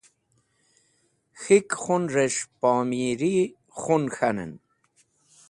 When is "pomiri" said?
2.59-3.35